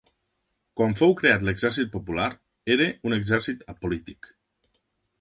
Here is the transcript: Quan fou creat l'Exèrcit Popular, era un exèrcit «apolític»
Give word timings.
Quan 0.79 0.97
fou 0.99 1.13
creat 1.19 1.45
l'Exèrcit 1.49 1.93
Popular, 1.97 2.27
era 2.79 2.91
un 3.11 3.19
exèrcit 3.21 3.67
«apolític» 3.77 4.35